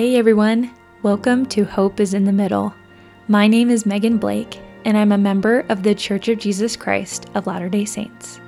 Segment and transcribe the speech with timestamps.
[0.00, 2.74] Hey everyone, welcome to Hope is in the Middle.
[3.28, 7.28] My name is Megan Blake, and I'm a member of the Church of Jesus Christ
[7.34, 8.40] of Latter day Saints.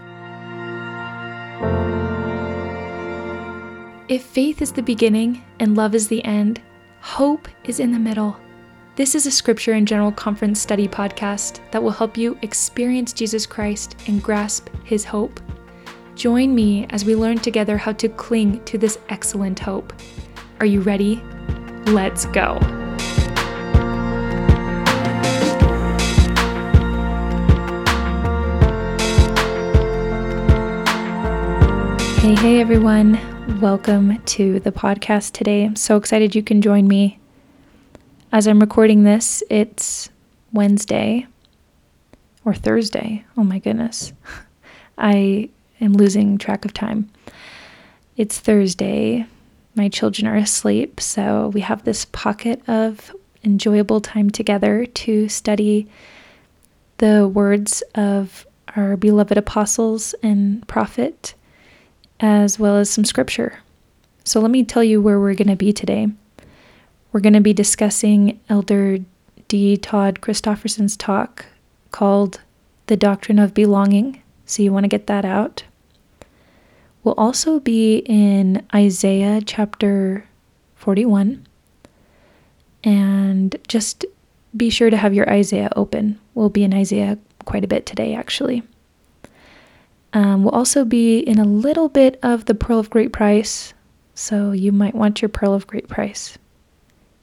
[4.09, 6.62] If faith is the beginning and love is the end,
[7.02, 8.34] hope is in the middle.
[8.96, 13.45] This is a scripture and general conference study podcast that will help you experience Jesus
[13.45, 15.38] Christ and grasp his hope.
[16.14, 19.92] Join me as we learn together how to cling to this excellent hope.
[20.59, 21.20] Are you ready?
[21.86, 22.59] Let's go.
[32.20, 33.18] Hey, hey, everyone.
[33.60, 35.64] Welcome to the podcast today.
[35.64, 37.18] I'm so excited you can join me.
[38.30, 40.09] As I'm recording this, it's
[40.52, 41.26] Wednesday
[42.45, 43.24] or Thursday.
[43.37, 44.12] Oh my goodness.
[44.98, 47.10] I am losing track of time.
[48.16, 49.26] It's Thursday.
[49.74, 55.88] My children are asleep, so we have this pocket of enjoyable time together to study
[56.98, 61.34] the words of our beloved apostles and prophet
[62.20, 63.59] as well as some scripture.
[64.25, 66.09] So let me tell you where we're going to be today.
[67.10, 68.98] We're going to be discussing Elder
[69.48, 69.76] D.
[69.76, 71.47] Todd Christofferson's talk
[71.91, 72.41] called
[72.86, 74.22] The Doctrine of Belonging.
[74.47, 75.64] So you want to get that out.
[77.04, 80.25] We'll also be in Isaiah chapter
[80.76, 81.47] 41.
[82.84, 84.04] And just
[84.56, 86.20] be sure to have your Isaiah open.
[86.34, 88.62] We'll be in Isaiah quite a bit today, actually.
[90.12, 93.72] Um, we'll also be in a little bit of the Pearl of Great Price,
[94.14, 96.36] so you might want your Pearl of Great Price.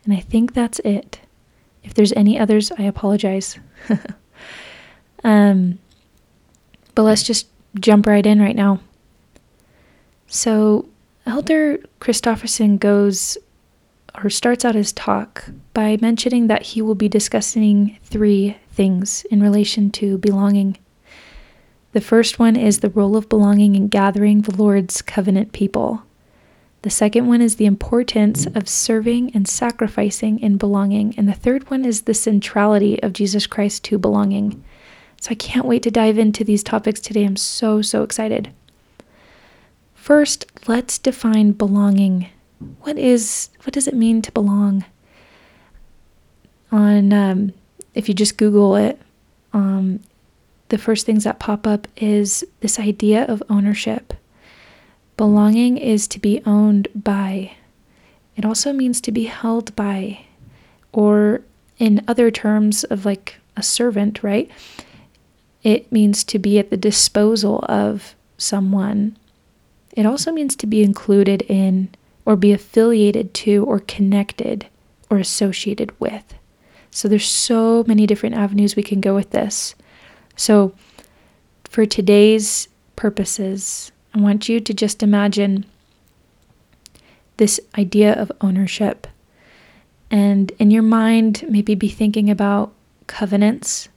[0.05, 1.19] And I think that's it.
[1.83, 3.59] If there's any others, I apologize.
[5.23, 5.77] um,
[6.95, 7.47] but let's just
[7.79, 8.79] jump right in right now.
[10.29, 10.87] So,
[11.25, 13.37] Elder Christofferson goes
[14.23, 19.41] or starts out his talk by mentioning that he will be discussing three things in
[19.41, 20.77] relation to belonging.
[21.93, 26.03] The first one is the role of belonging in gathering the Lord's covenant people.
[26.83, 31.15] The second one is the importance of serving and sacrificing in belonging.
[31.17, 34.63] And the third one is the centrality of Jesus Christ to belonging.
[35.19, 37.25] So I can't wait to dive into these topics today.
[37.25, 38.53] I'm so, so excited.
[40.09, 42.29] First, let's define belonging.
[42.81, 44.83] What is what does it mean to belong?
[46.71, 47.53] On um,
[47.93, 48.99] if you just Google it,
[49.53, 49.99] um,
[50.69, 54.15] the first things that pop up is this idea of ownership.
[55.15, 57.51] Belonging is to be owned by.
[58.35, 60.21] It also means to be held by,
[60.91, 61.41] or
[61.77, 64.49] in other terms of like a servant, right?
[65.61, 69.15] It means to be at the disposal of someone.
[69.93, 71.89] It also means to be included in,
[72.25, 74.67] or be affiliated to, or connected,
[75.09, 76.35] or associated with.
[76.91, 79.75] So there's so many different avenues we can go with this.
[80.35, 80.73] So,
[81.65, 85.65] for today's purposes, I want you to just imagine
[87.37, 89.07] this idea of ownership.
[90.11, 92.73] And in your mind, maybe be thinking about
[93.07, 93.89] covenants.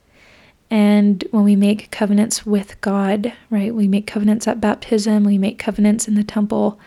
[0.69, 5.59] And when we make covenants with God, right, we make covenants at baptism, we make
[5.59, 6.79] covenants in the temple.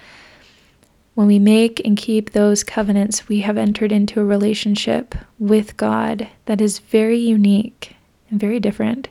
[1.15, 6.29] When we make and keep those covenants, we have entered into a relationship with God
[6.47, 7.97] that is very unique
[8.31, 9.09] and very different.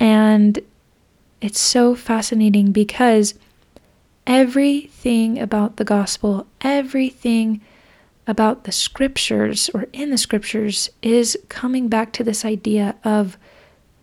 [0.00, 0.58] And
[1.40, 3.34] it's so fascinating because
[4.26, 7.60] everything about the gospel, everything
[8.26, 13.38] about the scriptures or in the scriptures is coming back to this idea of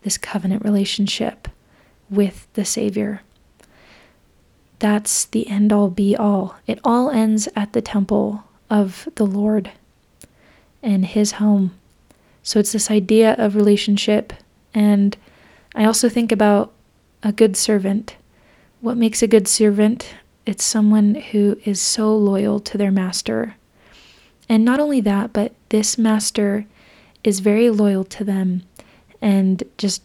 [0.04, 1.48] this covenant relationship
[2.08, 3.22] with the Savior.
[4.78, 6.56] That's the end all be all.
[6.66, 9.72] It all ends at the temple of the Lord
[10.82, 11.74] and His home.
[12.42, 14.34] So it's this idea of relationship
[14.74, 15.16] and
[15.74, 16.72] I also think about
[17.22, 18.16] a good servant.
[18.80, 20.14] What makes a good servant?
[20.44, 23.54] It's someone who is so loyal to their master.
[24.48, 26.66] And not only that, but this master
[27.24, 28.62] is very loyal to them
[29.24, 30.02] and just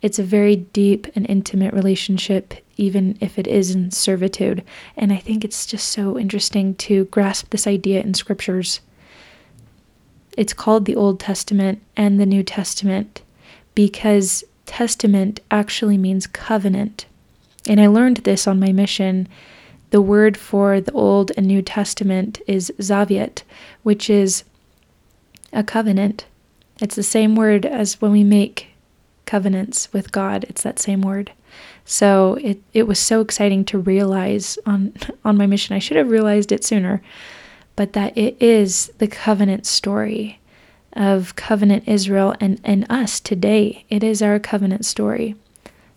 [0.00, 4.64] it's a very deep and intimate relationship, even if it is in servitude.
[4.96, 8.80] And I think it's just so interesting to grasp this idea in scriptures.
[10.38, 13.22] It's called the Old Testament and the New Testament
[13.74, 17.04] because testament actually means covenant.
[17.68, 19.28] And I learned this on my mission.
[19.90, 23.42] The word for the Old and New Testament is zavet,
[23.82, 24.44] which is
[25.52, 26.24] a covenant.
[26.80, 28.68] It's the same word as when we make
[29.26, 30.44] covenants with God.
[30.48, 31.32] It's that same word.
[31.84, 34.94] So it, it was so exciting to realize on
[35.24, 35.76] on my mission.
[35.76, 37.02] I should have realized it sooner.
[37.76, 40.38] but that it is the covenant story
[40.92, 43.84] of covenant Israel and, and us today.
[43.88, 45.34] It is our covenant story.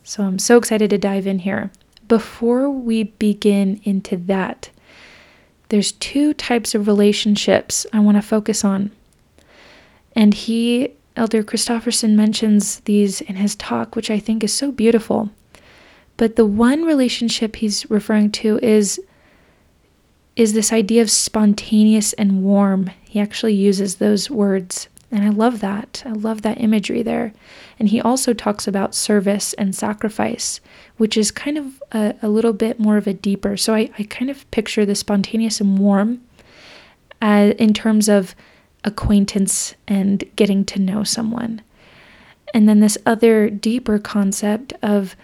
[0.03, 1.71] So I'm so excited to dive in here.
[2.07, 4.69] Before we begin into that,
[5.69, 8.91] there's two types of relationships I want to focus on.
[10.15, 15.29] And he, Elder Christofferson, mentions these in his talk, which I think is so beautiful.
[16.17, 18.99] But the one relationship he's referring to is
[20.35, 22.89] is this idea of spontaneous and warm.
[23.03, 24.87] He actually uses those words.
[25.11, 26.01] And I love that.
[26.07, 27.33] I love that imagery there.
[27.77, 30.59] And he also talks about service and sacrifice,
[30.97, 33.57] which is kind of a, a little bit more of a deeper.
[33.57, 36.23] So I, I kind of picture the spontaneous and warm
[37.21, 38.33] uh, in terms of
[38.83, 41.61] acquaintance and getting to know someone.
[42.53, 45.15] And then this other deeper concept of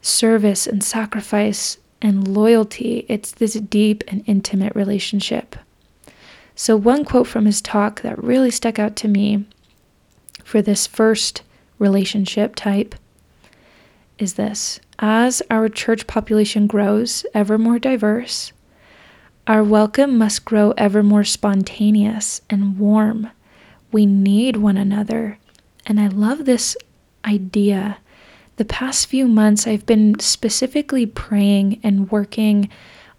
[0.00, 3.06] service and sacrifice and loyalty.
[3.08, 5.56] It's this deep and intimate relationship.
[6.54, 9.46] So, one quote from his talk that really stuck out to me
[10.44, 11.42] for this first
[11.78, 12.94] relationship type
[14.18, 18.52] is this As our church population grows ever more diverse,
[19.46, 23.30] our welcome must grow ever more spontaneous and warm.
[23.92, 25.38] We need one another.
[25.86, 26.76] And I love this
[27.24, 27.98] idea
[28.56, 32.68] the past few months, I've been specifically praying and working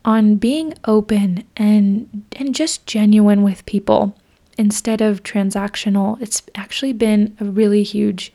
[0.03, 4.15] on being open and and just genuine with people
[4.57, 6.21] instead of transactional.
[6.21, 8.31] It's actually been a really huge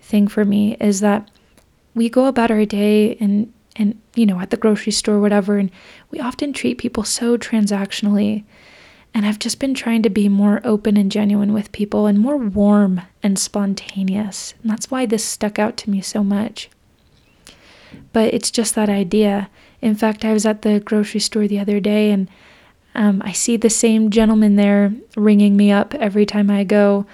[0.00, 1.30] thing for me is that
[1.94, 5.70] we go about our day and and you know at the grocery store whatever and
[6.10, 8.44] we often treat people so transactionally
[9.16, 12.36] and I've just been trying to be more open and genuine with people and more
[12.36, 14.52] warm and spontaneous.
[14.60, 16.68] And that's why this stuck out to me so much.
[18.12, 19.48] But it's just that idea.
[19.80, 22.28] In fact, I was at the grocery store the other day and
[22.94, 27.06] um, I see the same gentleman there ringing me up every time I go.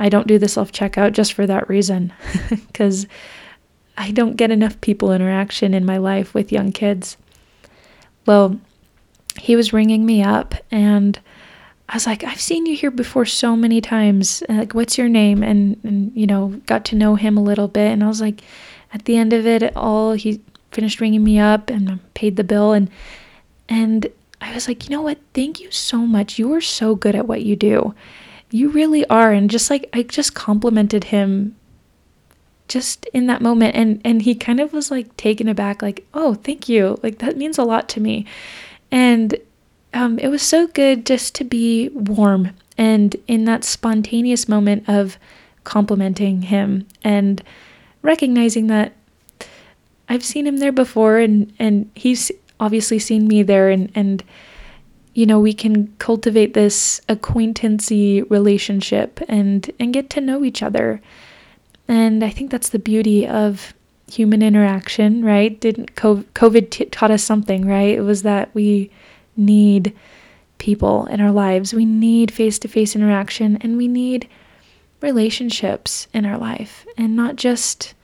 [0.00, 2.12] I don't do the self checkout just for that reason,
[2.66, 3.06] because
[3.98, 7.16] I don't get enough people interaction in my life with young kids.
[8.26, 8.60] Well,
[9.38, 11.18] he was ringing me up and
[11.88, 14.42] I was like, I've seen you here before so many times.
[14.48, 15.42] Uh, like, what's your name?
[15.42, 17.92] And, and, you know, got to know him a little bit.
[17.92, 18.42] And I was like,
[18.92, 20.40] at the end of it all, he
[20.72, 22.72] finished ringing me up and paid the bill.
[22.72, 22.90] And,
[23.68, 24.08] and
[24.40, 25.18] I was like, you know what?
[25.32, 26.38] Thank you so much.
[26.38, 27.94] You are so good at what you do.
[28.50, 29.30] You really are.
[29.30, 31.55] And just like, I just complimented him
[32.68, 33.74] just in that moment.
[33.76, 36.98] And, and he kind of was like taken aback, like, oh, thank you.
[37.02, 38.26] Like, that means a lot to me.
[38.90, 39.36] And
[39.94, 45.18] um, it was so good just to be warm and in that spontaneous moment of
[45.64, 47.42] complimenting him and
[48.02, 48.92] recognizing that
[50.08, 52.30] I've seen him there before and, and he's
[52.60, 54.22] obviously seen me there and, and
[55.14, 61.00] you know we can cultivate this acquaintancy relationship and and get to know each other
[61.88, 63.74] and i think that's the beauty of
[64.10, 68.90] human interaction right didn't covid t- taught us something right it was that we
[69.36, 69.94] need
[70.58, 71.74] people in our lives.
[71.74, 74.28] We need face to face interaction and we need
[75.00, 77.94] relationships in our life and not just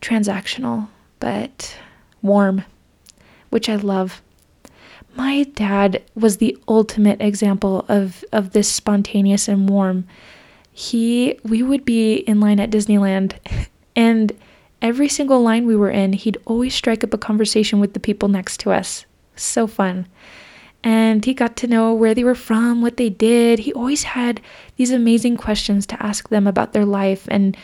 [0.00, 0.88] transactional,
[1.20, 1.76] but
[2.22, 2.64] warm,
[3.50, 4.22] which I love.
[5.14, 10.06] My dad was the ultimate example of, of this spontaneous and warm.
[10.78, 13.32] He we would be in line at Disneyland
[13.96, 14.32] and
[14.80, 18.28] every single line we were in, he'd always strike up a conversation with the people
[18.28, 19.04] next to us.
[19.34, 20.06] So fun
[20.84, 23.60] and he got to know where they were from, what they did.
[23.60, 24.40] He always had
[24.76, 27.56] these amazing questions to ask them about their life and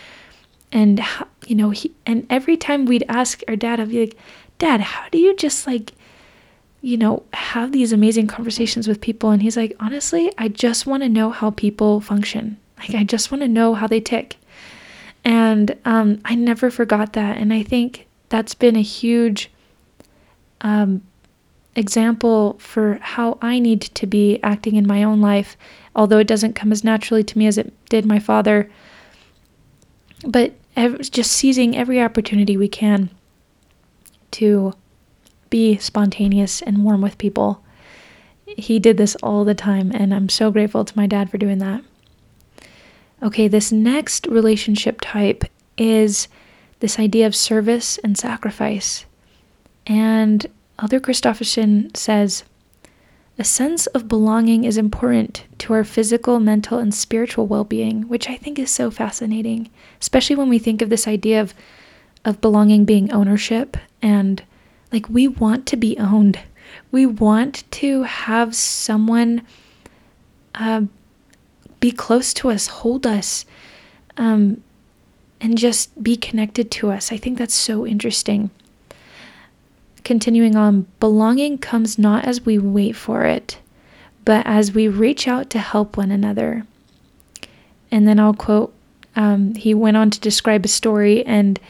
[0.73, 1.01] and
[1.47, 4.17] you know, he and every time we'd ask our dad, I'd be like,
[4.59, 5.93] "Dad, how do you just like
[6.81, 11.03] you know, have these amazing conversations with people?" And he's like, "Honestly, I just want
[11.05, 12.59] to know how people function.
[12.79, 14.37] Like I just want to know how they tick."
[15.25, 19.51] And um, I never forgot that, and I think that's been a huge
[20.61, 21.03] um,
[21.77, 25.57] example for how I need to be acting in my own life,
[25.95, 28.71] although it doesn't come as naturally to me as it did my father.
[30.27, 30.53] But
[31.01, 33.11] just seizing every opportunity we can
[34.33, 34.75] to
[35.51, 37.63] be spontaneous and warm with people.
[38.47, 41.59] He did this all the time, and I'm so grateful to my dad for doing
[41.59, 41.83] that.
[43.25, 45.45] Okay, this next relationship type
[45.79, 46.29] is
[46.81, 49.07] this idea of service and sacrifice.
[49.87, 50.47] And
[50.79, 52.45] Elder Christofferson says,
[53.39, 58.29] a sense of belonging is important to our physical, mental, and spiritual well being, which
[58.29, 61.55] I think is so fascinating, especially when we think of this idea of,
[62.27, 64.43] of belonging being ownership and
[64.93, 66.39] like we want to be owned.
[66.93, 69.43] we want to have someone
[70.55, 70.83] uh,
[71.85, 73.45] be close to us, hold us,
[74.17, 74.63] um,
[75.39, 77.13] and just be connected to us.
[77.13, 78.49] I think that's so interesting.
[80.03, 83.59] Continuing on, belonging comes not as we wait for it,
[84.25, 86.65] but as we reach out to help one another.
[87.91, 88.73] And then I'll quote,
[89.15, 91.61] um, he went on to describe a story and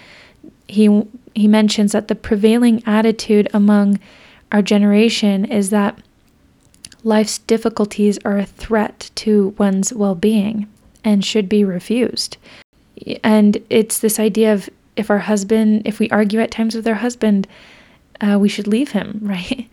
[0.68, 1.02] he
[1.34, 3.98] he mentions that the prevailing attitude among
[4.52, 5.98] our generation is that
[7.04, 10.66] life's difficulties are a threat to one's well being
[11.04, 12.36] and should be refused.
[13.22, 16.94] And it's this idea of if our husband, if we argue at times with our
[16.94, 17.46] husband,
[18.20, 19.68] uh, we should leave him, right?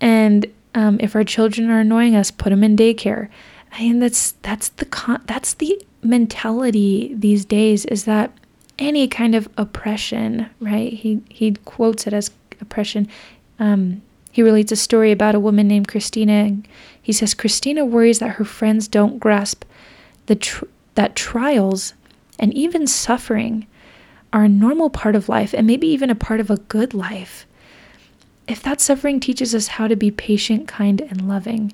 [0.00, 3.28] And um, if our children are annoying us, put them in daycare.
[3.72, 7.84] I mean, that's that's the con- that's the mentality these days.
[7.86, 8.32] Is that
[8.78, 10.92] any kind of oppression, right?
[10.92, 12.30] He he quotes it as
[12.60, 13.08] oppression.
[13.58, 14.02] Um,
[14.36, 16.58] he relates a story about a woman named Christina.
[17.00, 19.64] He says Christina worries that her friends don't grasp
[20.26, 21.94] the tr- that trials
[22.38, 23.66] and even suffering
[24.34, 27.46] are a normal part of life and maybe even a part of a good life.
[28.46, 31.72] If that suffering teaches us how to be patient, kind, and loving,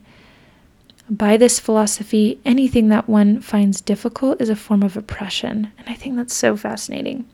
[1.11, 5.73] by this philosophy, anything that one finds difficult is a form of oppression.
[5.79, 7.29] And I think that's so fascinating.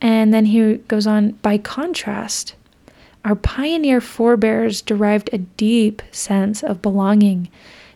[0.00, 2.56] And then he goes on, by contrast,
[3.24, 7.48] our pioneer forebears derived a deep sense of belonging,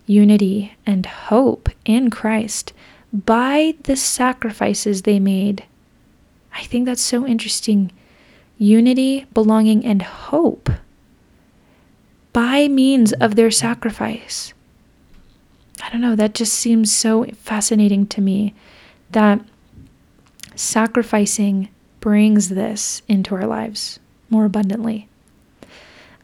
[0.07, 2.73] unity, and hope in Christ
[3.13, 5.65] by the sacrifices they made.
[6.55, 7.93] I think that's so interesting.
[8.57, 10.71] Unity, belonging, and hope
[12.33, 14.55] by means of their sacrifice.
[15.83, 18.55] I don't know, that just seems so fascinating to me
[19.11, 19.41] that
[20.55, 21.69] sacrificing
[22.01, 25.08] brings this into our lives more abundantly.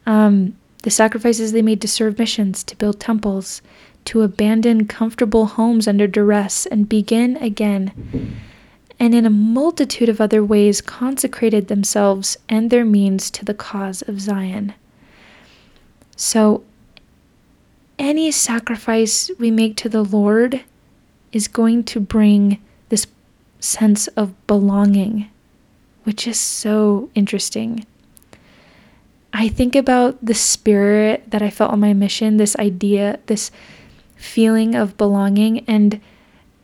[0.06, 3.62] Um, the sacrifices they made to serve missions, to build temples,
[4.04, 8.37] to abandon comfortable homes under duress and begin again,
[9.00, 14.02] and in a multitude of other ways consecrated themselves and their means to the cause
[14.02, 14.75] of Zion.
[16.16, 16.62] So,
[17.99, 20.62] any sacrifice we make to the Lord
[21.32, 23.06] is going to bring this
[23.58, 25.30] sense of belonging,
[26.04, 27.87] which is so interesting.
[29.37, 33.50] I think about the spirit that I felt on my mission, this idea, this
[34.14, 36.00] feeling of belonging, and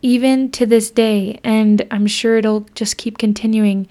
[0.03, 3.89] even to this day, and I'm sure it'll just keep continuing.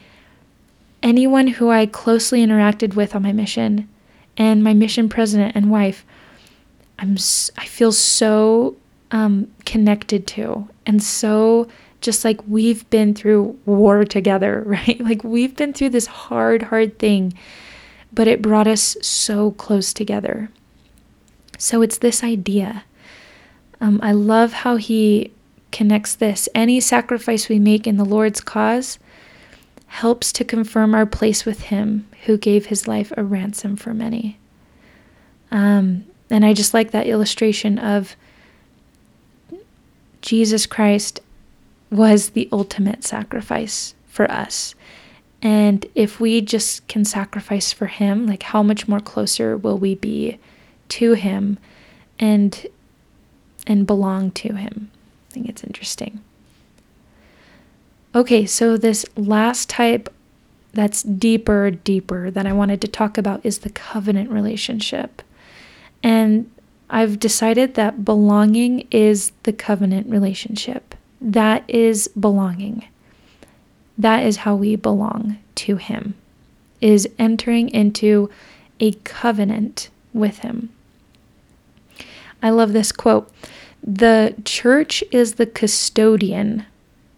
[1.03, 3.89] Anyone who I closely interacted with on my mission,
[4.37, 6.05] and my mission president and wife,
[6.97, 7.17] I'm
[7.57, 8.77] I feel so
[9.11, 11.67] um, connected to, and so
[11.99, 15.01] just like we've been through war together, right?
[15.01, 17.33] Like we've been through this hard, hard thing
[18.11, 20.49] but it brought us so close together.
[21.57, 22.83] So it's this idea.
[23.81, 25.31] Um, I love how he
[25.71, 26.49] connects this.
[26.55, 28.99] Any sacrifice we make in the Lord's cause
[29.87, 34.37] helps to confirm our place with Him who gave His life a ransom for many.
[35.51, 38.15] Um, and I just like that illustration of
[40.21, 41.21] Jesus Christ
[41.89, 44.75] was the ultimate sacrifice for us.
[45.41, 49.95] And if we just can sacrifice for him, like how much more closer will we
[49.95, 50.37] be
[50.89, 51.57] to him
[52.19, 52.67] and
[53.65, 54.91] and belong to him?
[55.29, 56.21] I think it's interesting.
[58.15, 60.11] Okay, so this last type
[60.73, 65.21] that's deeper, deeper that I wanted to talk about is the covenant relationship.
[66.03, 66.49] And
[66.89, 70.95] I've decided that belonging is the covenant relationship.
[71.21, 72.87] That is belonging.
[73.99, 76.15] That is how we belong to Him,
[76.79, 78.29] is entering into
[78.79, 80.69] a covenant with Him.
[82.41, 83.29] I love this quote.
[83.83, 86.65] The church is the custodian.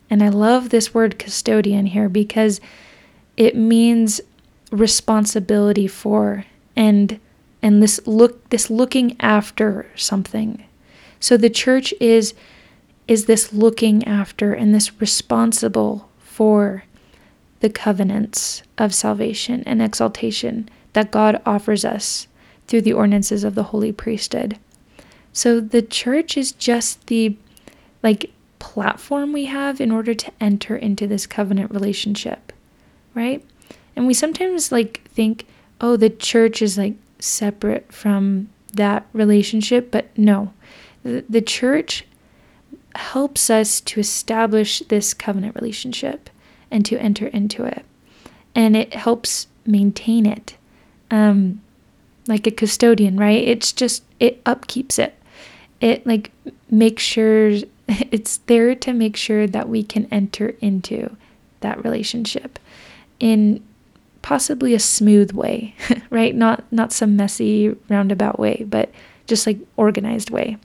[0.09, 2.59] And I love this word custodian here because
[3.37, 4.19] it means
[4.71, 6.45] responsibility for
[6.75, 7.19] and
[7.61, 10.63] and this look this looking after something.
[11.19, 12.33] So the church is
[13.07, 16.85] is this looking after and this responsible for
[17.59, 22.27] the covenants of salvation and exaltation that God offers us
[22.67, 24.57] through the ordinances of the holy priesthood.
[25.33, 27.35] So the church is just the
[28.01, 32.53] like platform we have in order to enter into this covenant relationship,
[33.13, 33.43] right?
[33.97, 35.45] And we sometimes like think,
[35.81, 40.53] oh, the church is like separate from that relationship, but no.
[41.03, 42.05] The, church
[42.95, 46.29] helps us to establish this covenant relationship
[46.69, 47.85] and to enter into it.
[48.55, 50.55] And it helps maintain it.
[51.09, 51.61] Um,
[52.27, 53.43] like a custodian, right?
[53.43, 55.17] It's just, it upkeeps it.
[55.79, 56.31] It like
[56.69, 57.49] makes sure
[57.87, 61.15] it's there to make sure that we can enter into
[61.61, 62.59] that relationship
[63.19, 63.63] in
[64.21, 65.75] possibly a smooth way,
[66.09, 66.35] right?
[66.35, 68.91] Not not some messy roundabout way, but
[69.27, 70.57] just like organized way.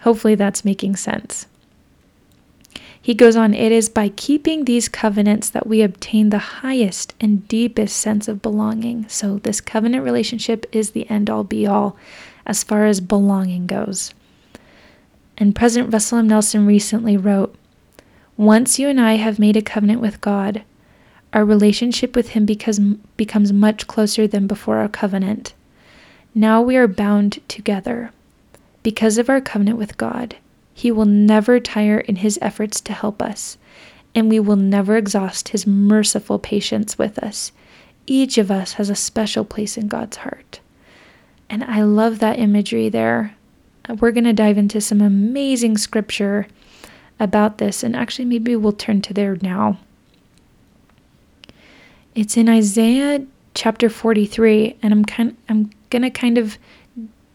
[0.00, 1.46] Hopefully that's making sense.
[3.02, 7.48] He goes on, it is by keeping these covenants that we obtain the highest and
[7.48, 9.08] deepest sense of belonging.
[9.08, 11.96] So, this covenant relationship is the end all be all
[12.44, 14.12] as far as belonging goes.
[15.38, 16.28] And President Russell M.
[16.28, 17.54] Nelson recently wrote
[18.36, 20.62] Once you and I have made a covenant with God,
[21.32, 22.78] our relationship with Him becomes,
[23.16, 25.54] becomes much closer than before our covenant.
[26.34, 28.12] Now we are bound together.
[28.82, 30.36] Because of our covenant with God,
[30.72, 33.58] He will never tire in His efforts to help us,
[34.14, 37.52] and we will never exhaust His merciful patience with us.
[38.06, 40.60] Each of us has a special place in God's heart.
[41.48, 43.36] And I love that imagery there.
[43.98, 46.46] We're going to dive into some amazing scripture
[47.18, 49.78] about this, and actually, maybe we'll turn to there now.
[52.14, 56.56] It's in Isaiah chapter 43, and I'm kind I'm going to kind of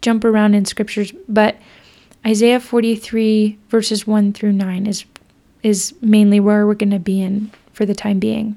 [0.06, 1.58] jump around in scriptures, but
[2.26, 5.06] Isaiah 43 verses 1 through 9 is
[5.64, 8.56] is mainly where we're going to be in for the time being.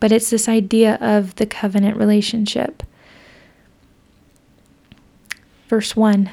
[0.00, 2.82] But it's this idea of the covenant relationship.
[5.66, 6.30] Verse 1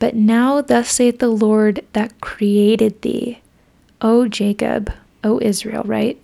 [0.00, 3.40] But now, thus saith the Lord that created thee,
[4.00, 4.92] O Jacob,
[5.22, 6.20] O Israel, right?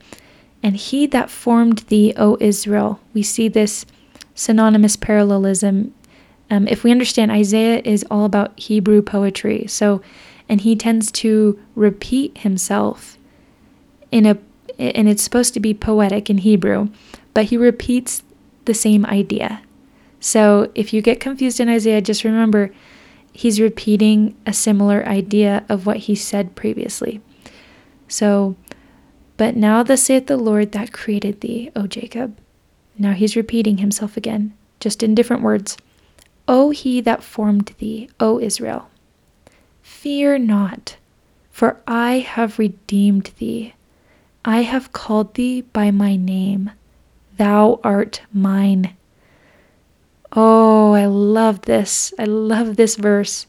[0.65, 2.99] And he that formed thee, O Israel.
[3.13, 3.87] We see this
[4.35, 5.95] synonymous parallelism.
[6.51, 9.67] Um, if we understand, Isaiah is all about Hebrew poetry.
[9.67, 10.03] So,
[10.49, 13.19] and he tends to repeat himself
[14.11, 14.39] in a,
[14.79, 16.89] and it's supposed to be poetic in Hebrew,
[17.33, 18.23] but he repeats
[18.67, 19.63] the same idea.
[20.21, 22.73] So if you get confused in Isaiah, just remember
[23.33, 27.21] he's repeating a similar idea of what he said previously.
[28.09, 28.57] So
[29.37, 32.39] but now thus saith the Lord that created thee, O Jacob.
[32.97, 35.77] Now he's repeating himself again, just in different words.
[36.47, 38.91] O he that formed thee, O Israel.
[39.83, 40.97] Fear not,
[41.51, 43.75] for I have redeemed thee.
[44.45, 46.71] I have called thee by my name.
[47.37, 48.95] Thou art mine.
[50.33, 52.13] Oh, I love this.
[52.19, 53.47] I love this verse.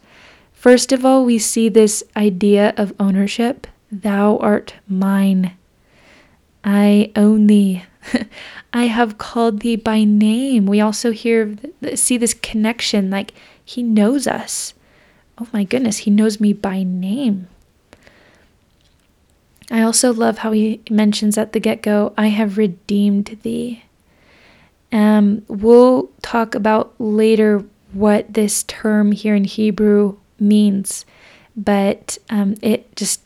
[0.54, 3.68] First of all, we see this idea of ownership.
[3.92, 5.58] Thou art mine.
[6.64, 7.84] I own thee.
[8.74, 10.66] I have called thee by name.
[10.66, 11.56] We also hear
[11.96, 14.74] see this connection like he knows us.
[15.38, 17.48] Oh my goodness, he knows me by name.
[19.72, 23.84] I also love how he mentions at the get-go, I have redeemed thee.
[24.92, 31.06] Um, we'll talk about later what this term here in Hebrew means,
[31.58, 33.22] but um, it just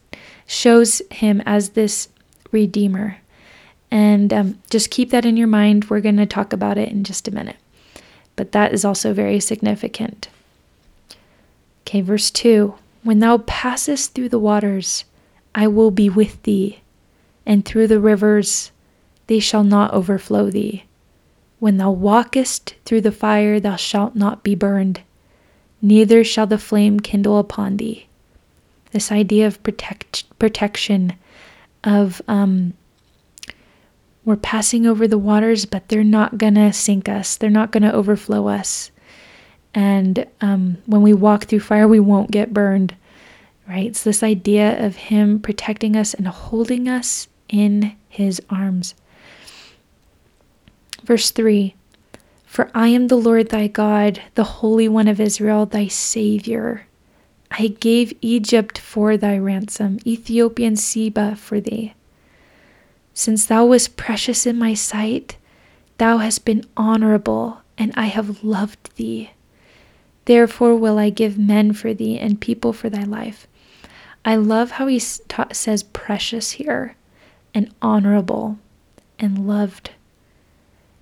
[0.48, 2.10] shows him as this
[2.52, 3.19] redeemer.
[3.91, 5.89] And um, just keep that in your mind.
[5.89, 7.58] We're going to talk about it in just a minute.
[8.36, 10.30] But that is also very significant.
[11.82, 15.06] Okay, verse 2 When thou passest through the waters,
[15.56, 16.82] I will be with thee,
[17.45, 18.71] and through the rivers,
[19.28, 20.86] they shall not overflow thee.
[21.60, 25.02] When thou walkest through the fire, thou shalt not be burned,
[25.82, 28.08] neither shall the flame kindle upon thee.
[28.91, 31.13] This idea of protect, protection,
[31.84, 32.73] of um,
[34.30, 37.84] we're passing over the waters, but they're not going to sink us, they're not going
[37.84, 38.92] to overflow us.
[39.74, 42.96] And um, when we walk through fire, we won't get burned,
[43.68, 43.88] right?
[43.88, 48.96] It's this idea of Him protecting us and holding us in His arms.
[51.04, 51.76] Verse 3
[52.46, 56.86] For I am the Lord thy God, the Holy One of Israel, thy Savior.
[57.52, 61.94] I gave Egypt for thy ransom, Ethiopian Seba for thee.
[63.20, 65.36] Since thou wast precious in my sight,
[65.98, 69.32] thou hast been honorable, and I have loved thee.
[70.24, 73.46] Therefore will I give men for thee and people for thy life.
[74.24, 76.96] I love how he ta- says precious here,
[77.54, 78.58] and honorable,
[79.20, 79.92] and loved.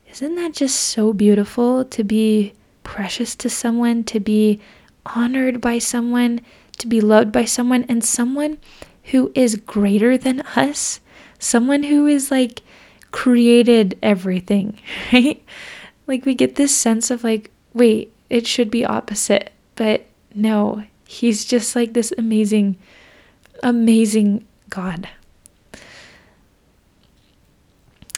[0.09, 4.59] Isn't that just so beautiful to be precious to someone, to be
[5.05, 6.41] honored by someone,
[6.79, 8.57] to be loved by someone, and someone
[9.11, 10.99] who is greater than us?
[11.39, 12.61] Someone who is like
[13.11, 14.79] created everything,
[15.13, 15.43] right?
[16.05, 21.45] Like we get this sense of like, wait, it should be opposite, but no, he's
[21.45, 22.77] just like this amazing,
[23.63, 25.09] amazing God.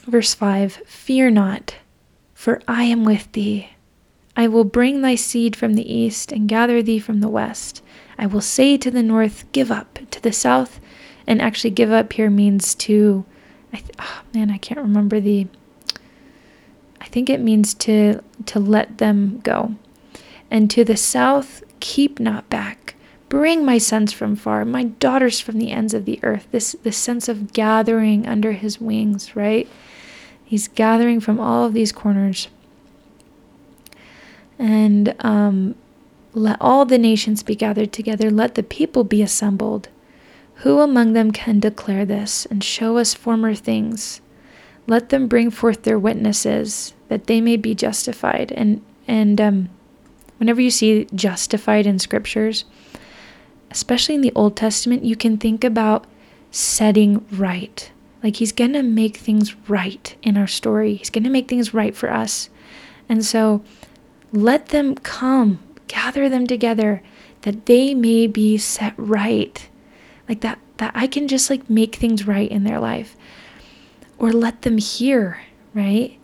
[0.05, 1.75] Verse 5 Fear not,
[2.33, 3.69] For I am with thee.
[4.35, 7.83] I will bring thy seed from the east and gather thee from the west.
[8.17, 10.79] I will say to the north, Give up, to the south,
[11.29, 13.23] and actually, give up here means to,
[13.71, 15.45] I th- oh, man, I can't remember the,
[16.99, 19.75] I think it means to, to let them go.
[20.49, 22.95] And to the south, keep not back.
[23.29, 26.47] Bring my sons from far, my daughters from the ends of the earth.
[26.49, 29.69] This, this sense of gathering under his wings, right?
[30.43, 32.47] He's gathering from all of these corners.
[34.57, 35.75] And um,
[36.33, 38.31] let all the nations be gathered together.
[38.31, 39.89] Let the people be assembled.
[40.63, 44.19] Who among them can declare this and show us former things?
[44.87, 48.51] Let them bring forth their witnesses, that they may be justified.
[48.51, 49.69] And and um,
[50.37, 52.65] whenever you see justified in scriptures,
[53.71, 56.05] especially in the Old Testament, you can think about
[56.51, 57.89] setting right.
[58.21, 60.95] Like he's going to make things right in our story.
[60.95, 62.49] He's going to make things right for us.
[63.07, 63.63] And so
[64.33, 67.01] let them come, gather them together
[67.43, 69.68] that they may be set right
[70.29, 73.17] like that that I can just like make things right in their life
[74.17, 75.41] or let them hear,
[75.73, 76.17] right?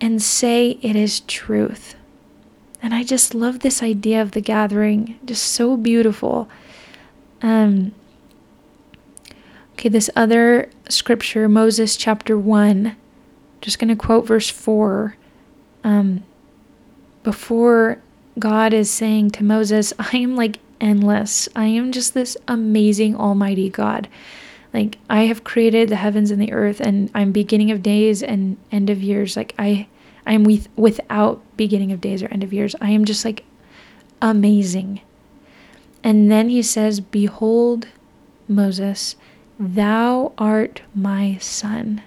[0.00, 1.96] And say it is truth.
[2.82, 6.48] And I just love this idea of the gathering, just so beautiful.
[7.42, 7.92] Um
[9.74, 12.94] Okay, this other scripture, Moses chapter 1,
[13.60, 15.16] just going to quote verse 4.
[15.82, 16.22] Um,
[17.24, 18.00] before
[18.38, 21.48] God is saying to Moses, I am like endless.
[21.54, 24.08] I am just this amazing Almighty God.
[24.72, 28.56] Like I have created the heavens and the earth, and I'm beginning of days and
[28.72, 29.36] end of years.
[29.36, 29.86] Like I,
[30.26, 32.74] I am with without beginning of days or end of years.
[32.80, 33.44] I am just like
[34.20, 35.00] amazing.
[36.02, 37.86] And then he says, "Behold,
[38.48, 39.16] Moses,
[39.58, 42.02] thou art my son."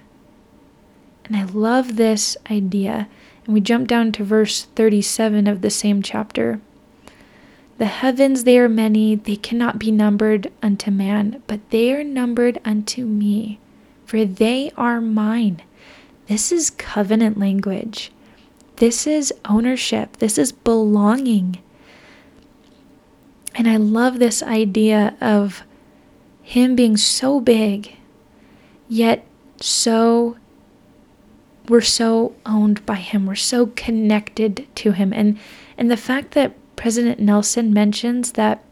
[1.24, 3.08] And I love this idea.
[3.44, 6.60] And we jump down to verse 37 of the same chapter.
[7.78, 12.58] The heavens, they are many, they cannot be numbered unto man, but they are numbered
[12.64, 13.60] unto me,
[14.04, 15.62] for they are mine.
[16.26, 18.10] This is covenant language.
[18.76, 20.16] This is ownership.
[20.16, 21.58] This is belonging.
[23.54, 25.62] And I love this idea of
[26.42, 27.96] him being so big,
[28.88, 29.24] yet
[29.60, 30.36] so,
[31.68, 33.26] we're so owned by him.
[33.26, 35.12] We're so connected to him.
[35.12, 35.38] And,
[35.76, 38.62] and the fact that President Nelson mentions that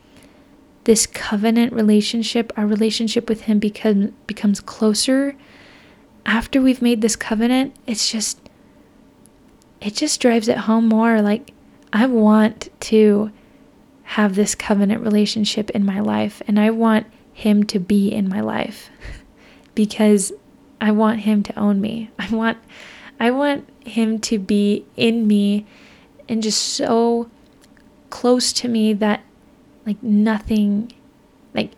[0.85, 5.35] this covenant relationship, our relationship with him become, becomes closer
[6.25, 7.75] after we've made this covenant.
[7.85, 8.39] It's just,
[9.81, 11.21] it just drives it home more.
[11.21, 11.51] Like,
[11.93, 13.33] I want to
[14.05, 18.41] have this covenant relationship in my life, and I want him to be in my
[18.41, 18.89] life
[19.75, 20.33] because
[20.81, 22.13] I want him to own me.
[22.21, 22.59] I want,
[23.19, 25.67] I want him to be in me
[26.29, 27.31] and just so
[28.11, 29.23] close to me that
[29.85, 30.93] like nothing
[31.55, 31.73] like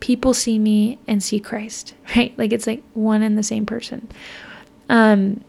[0.00, 2.36] people see me and see Christ, right?
[2.36, 4.08] Like it's like one and the same person.
[4.88, 5.42] Um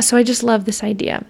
[0.00, 1.24] so I just love this idea.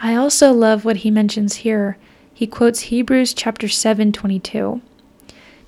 [0.00, 1.98] I also love what he mentions here.
[2.32, 4.80] He quotes Hebrews chapter 7 22.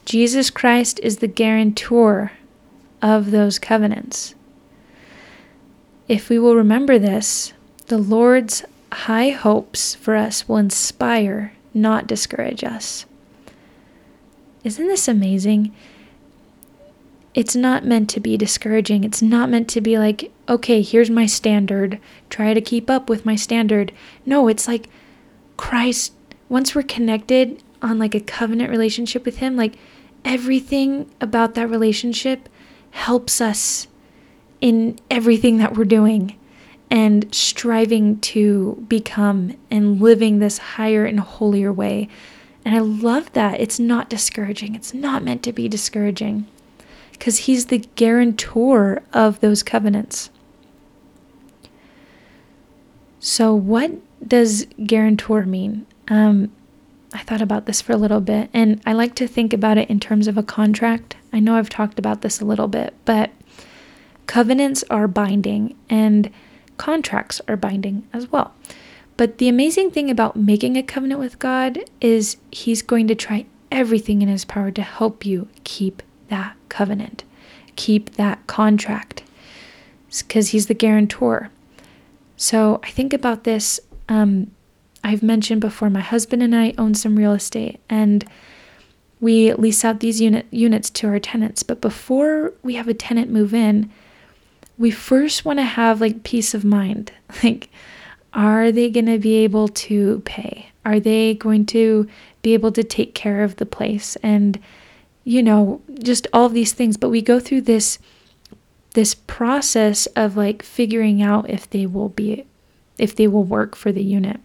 [0.04, 2.32] Jesus Christ is the guarantor
[3.02, 4.34] of those covenants.
[6.08, 7.52] If we will remember this,
[7.86, 13.07] the Lord's high hopes for us will inspire, not discourage us.
[14.64, 15.74] Isn't this amazing?
[17.35, 19.05] It's not meant to be discouraging.
[19.05, 22.01] It's not meant to be like, okay, here's my standard.
[22.31, 23.92] Try to keep up with my standard.
[24.27, 24.88] No, it's like
[25.57, 26.12] Christ,
[26.48, 29.74] once we're connected on like a covenant relationship with Him, like
[30.24, 32.48] everything about that relationship
[32.90, 33.87] helps us
[34.61, 36.38] in everything that we're doing
[36.90, 42.09] and striving to become and living this higher and holier way.
[42.64, 43.61] And I love that.
[43.61, 44.74] It's not discouraging.
[44.74, 46.46] It's not meant to be discouraging
[47.12, 50.31] because He's the guarantor of those covenants.
[53.20, 53.92] So, what
[54.27, 55.87] does guarantor mean?
[56.09, 56.51] Um,
[57.12, 59.88] I thought about this for a little bit, and I like to think about it
[59.90, 61.16] in terms of a contract.
[61.33, 63.31] I know I've talked about this a little bit, but
[64.27, 66.31] covenants are binding, and
[66.78, 68.54] contracts are binding as well.
[69.16, 73.46] But the amazing thing about making a covenant with God is He's going to try
[73.70, 77.24] everything in His power to help you keep that covenant,
[77.76, 79.24] keep that contract,
[80.18, 81.50] because He's the guarantor.
[82.36, 83.80] So I think about this.
[84.08, 84.52] Um,
[85.02, 88.24] I've mentioned before, my husband and I own some real estate, and
[89.20, 91.64] we lease out these unit units to our tenants.
[91.64, 93.90] But before we have a tenant move in,
[94.78, 97.12] we first want to have like peace of mind.
[97.44, 97.70] Like,
[98.32, 100.70] are they going to be able to pay?
[100.84, 102.08] Are they going to
[102.42, 104.16] be able to take care of the place?
[104.22, 104.58] And,
[105.24, 106.96] you know, just all of these things.
[106.96, 107.98] But we go through this
[108.94, 112.44] this process of like figuring out if they will be
[112.96, 114.40] if they will work for the unit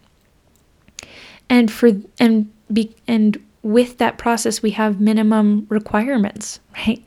[1.48, 7.04] and for and be and with that process we have minimum requirements right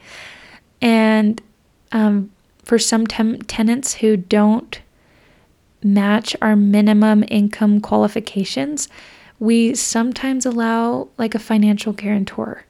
[0.81, 1.41] and
[1.91, 2.29] um,
[2.67, 4.82] for some tem- tenants who don't
[5.82, 8.89] match our minimum income qualifications
[9.39, 12.65] we sometimes allow like a financial guarantor.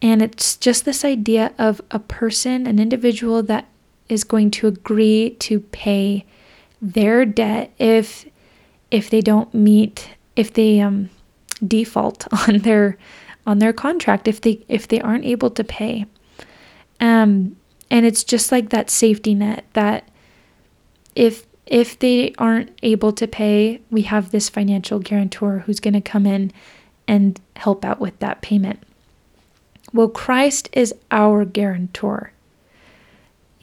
[0.00, 3.66] And it's just this idea of a person an individual that
[4.08, 6.24] is going to agree to pay
[6.80, 8.26] their debt if
[8.90, 11.08] if they don't meet if they um,
[11.66, 12.98] default on their
[13.46, 16.06] on their contract if they if they aren't able to pay.
[17.00, 17.56] Um
[17.92, 20.08] and it's just like that safety net that
[21.14, 26.00] if if they aren't able to pay we have this financial guarantor who's going to
[26.00, 26.50] come in
[27.06, 28.82] and help out with that payment
[29.92, 32.32] well christ is our guarantor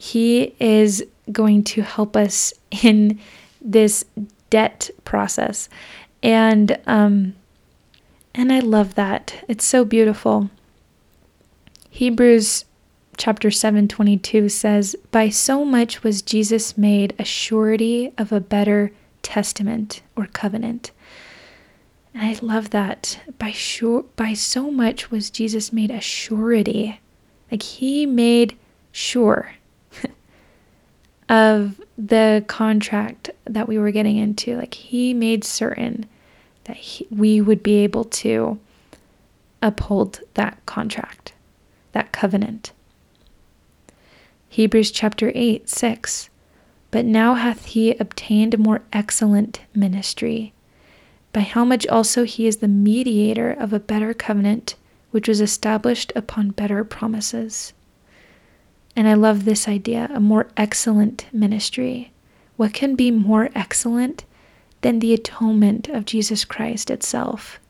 [0.02, 3.20] he is going to help us in
[3.60, 4.04] this
[4.48, 5.68] debt process.
[6.22, 7.34] And um
[8.34, 9.44] and I love that.
[9.48, 10.50] It's so beautiful.
[11.90, 12.64] Hebrews
[13.20, 20.00] chapter 7:22 says, "By so much was Jesus made a surety of a better testament
[20.16, 20.90] or covenant."
[22.14, 23.20] And I love that.
[23.38, 26.98] By sure by so much was Jesus made a surety.
[27.52, 28.56] Like he made
[28.90, 29.52] sure
[31.28, 34.56] of the contract that we were getting into.
[34.56, 36.06] Like he made certain
[36.64, 38.58] that he, we would be able to
[39.60, 41.34] uphold that contract,
[41.92, 42.72] that covenant.
[44.52, 46.28] Hebrews chapter 8, 6.
[46.90, 50.52] But now hath he obtained a more excellent ministry,
[51.32, 54.74] by how much also he is the mediator of a better covenant,
[55.12, 57.72] which was established upon better promises.
[58.96, 62.10] And I love this idea a more excellent ministry.
[62.56, 64.24] What can be more excellent
[64.80, 67.60] than the atonement of Jesus Christ itself?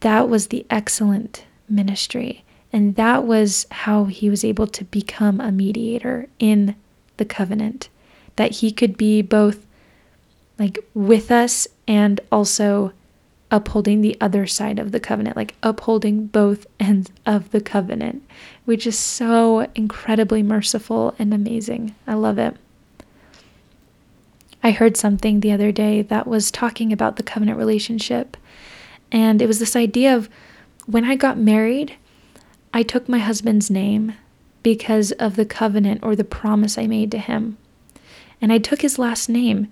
[0.00, 2.44] That was the excellent ministry.
[2.72, 6.74] And that was how he was able to become a mediator in
[7.18, 7.88] the covenant,
[8.36, 9.66] that he could be both
[10.58, 12.92] like with us and also
[13.50, 18.22] upholding the other side of the covenant, like upholding both ends of the covenant,
[18.64, 21.94] which is so incredibly merciful and amazing.
[22.06, 22.56] I love it.
[24.64, 28.36] I heard something the other day that was talking about the covenant relationship.
[29.10, 30.30] And it was this idea of
[30.86, 31.96] when I got married,
[32.72, 34.14] I took my husband's name
[34.62, 37.58] because of the covenant or the promise I made to him.
[38.40, 39.68] And I took his last name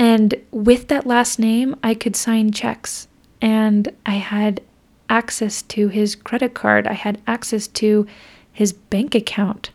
[0.00, 3.06] and with that last name, I could sign checks
[3.42, 4.62] and I had
[5.10, 6.86] access to his credit card.
[6.86, 8.06] I had access to
[8.50, 9.68] his bank account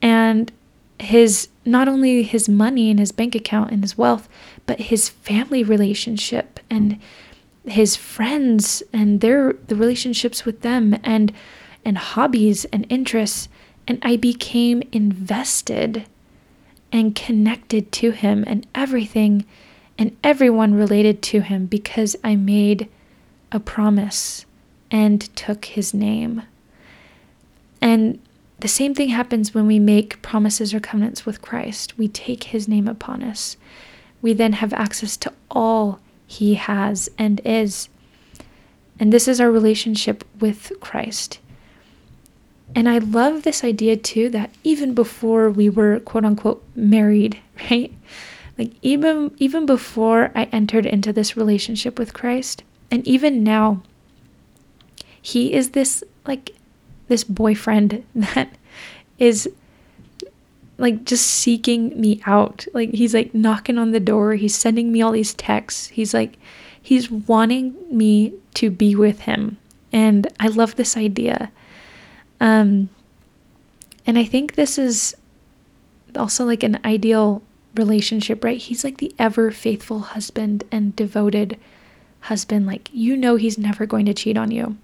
[0.00, 0.50] and
[0.98, 4.30] his not only his money and his bank account and his wealth,
[4.64, 6.98] but his family relationship and
[7.66, 11.32] his friends and their the relationships with them and
[11.84, 13.48] and hobbies and interests
[13.86, 16.06] and I became invested
[16.92, 19.44] and connected to him and everything
[19.98, 22.88] and everyone related to him because I made
[23.52, 24.46] a promise
[24.90, 26.42] and took his name.
[27.80, 28.18] And
[28.60, 31.98] the same thing happens when we make promises or covenants with Christ.
[31.98, 33.56] We take his name upon us.
[34.22, 37.88] We then have access to all he has and is.
[39.00, 41.40] And this is our relationship with Christ.
[42.72, 47.40] And I love this idea too that even before we were quote unquote married,
[47.70, 47.92] right?
[48.56, 52.62] Like even even before I entered into this relationship with Christ,
[52.92, 53.82] and even now,
[55.20, 56.54] he is this like
[57.08, 58.54] this boyfriend that
[59.18, 59.50] is
[60.80, 62.66] like just seeking me out.
[62.74, 65.88] Like he's like knocking on the door, he's sending me all these texts.
[65.88, 66.36] He's like
[66.82, 69.58] he's wanting me to be with him.
[69.92, 71.50] And I love this idea
[72.40, 72.88] um,
[74.06, 75.14] and I think this is
[76.16, 77.42] also like an ideal
[77.74, 78.58] relationship, right?
[78.58, 81.58] He's like the ever faithful husband and devoted
[82.20, 82.66] husband.
[82.66, 84.76] Like, you know, he's never going to cheat on you.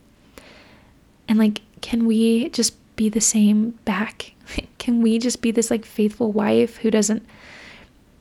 [1.26, 4.32] And like, can we just be the same back?
[4.78, 7.24] can we just be this like faithful wife who doesn't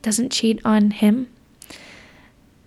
[0.02, 1.28] doesn't cheat on him?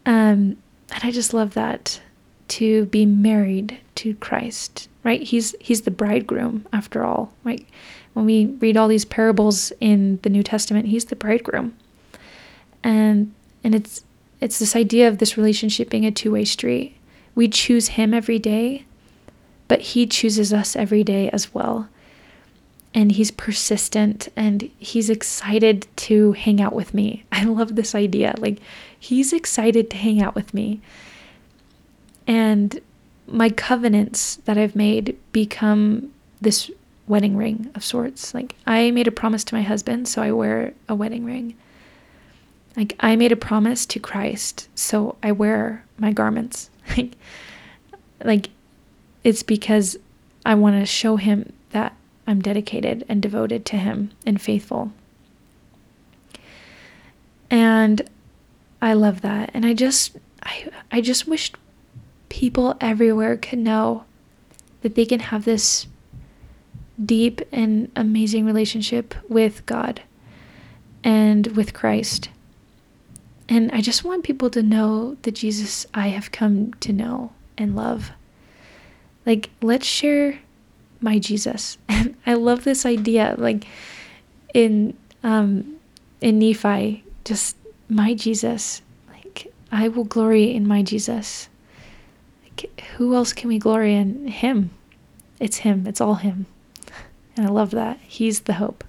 [0.06, 0.58] Um,
[0.92, 2.02] and I just love that.
[2.50, 5.22] to be married to Christ, right?
[5.22, 7.66] He's he's the bridegroom after all, right?
[8.14, 11.76] When we read all these parables in the New Testament, he's the bridegroom.
[12.84, 14.04] And and it's
[14.42, 16.96] it's this idea of this relationship being a two-way street.
[17.36, 18.86] We choose him every day,
[19.68, 21.88] but he chooses us every day as well.
[22.94, 27.24] And he's persistent and he's excited to hang out with me.
[27.32, 28.34] I love this idea.
[28.38, 28.60] Like
[29.00, 30.82] he's excited to hang out with me.
[32.28, 32.80] And
[33.28, 36.72] my covenants that I've made become this
[37.08, 38.34] wedding ring of sorts.
[38.34, 41.56] Like I made a promise to my husband, so I wear a wedding ring.
[42.78, 46.70] Like I made a promise to Christ, so I wear my garments.
[46.98, 47.14] like
[48.24, 48.50] like
[49.24, 49.98] it's because
[50.46, 51.52] I want to show him
[52.30, 54.92] I'm dedicated and devoted to him and faithful.
[57.50, 58.08] And
[58.80, 59.50] I love that.
[59.56, 61.52] And I just I I just wish
[62.30, 64.04] people everywhere could know
[64.82, 65.88] that they can have this
[67.04, 70.04] deep and amazing relationship with God
[71.04, 72.30] and with Christ.
[73.50, 77.76] And I just want people to know the Jesus I have come to know and
[77.76, 78.12] love.
[79.26, 80.42] Like, let's share
[81.02, 81.78] my Jesus.
[81.88, 83.36] And I love this idea.
[83.38, 83.66] Like
[84.54, 85.76] in um
[86.22, 87.56] in Nephi, just
[87.88, 88.82] my Jesus.
[89.10, 91.50] Like I will glory in my Jesus.
[92.44, 94.28] Like who else can we glory in?
[94.28, 94.72] Him.
[95.40, 95.88] It's him.
[95.88, 96.46] It's all him.
[97.38, 98.00] And I love that.
[98.02, 98.84] He's the hope.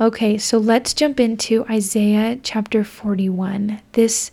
[0.00, 3.80] Okay, so let's jump into Isaiah chapter 41.
[3.92, 4.32] This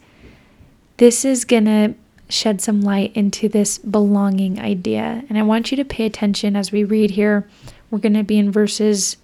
[0.98, 1.94] this is going to
[2.32, 5.24] shed some light into this belonging idea.
[5.30, 7.48] And I want you to pay attention as we read here.
[7.90, 9.18] We're going to be in verses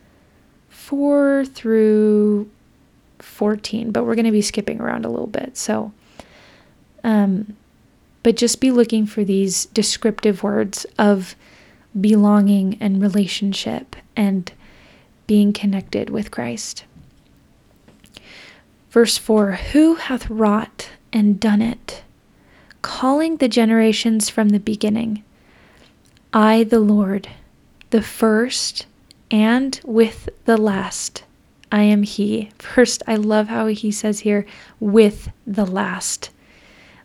[0.70, 2.50] 4 through
[3.20, 5.58] 14, but we're going to be skipping around a little bit.
[5.58, 5.92] So
[7.04, 7.56] um
[8.28, 11.34] but just be looking for these descriptive words of
[11.98, 14.52] belonging and relationship and
[15.28, 16.84] being connected with Christ.
[18.90, 22.04] Verse 4 Who hath wrought and done it,
[22.82, 25.24] calling the generations from the beginning?
[26.34, 27.30] I, the Lord,
[27.90, 28.86] the first
[29.32, 31.24] and with the last.
[31.72, 32.52] I am He.
[32.60, 34.46] First, I love how He says here,
[34.80, 36.30] with the last.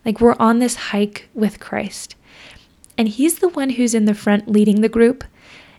[0.04, 2.16] Like we're on this hike with Christ.
[2.98, 5.24] And he's the one who's in the front leading the group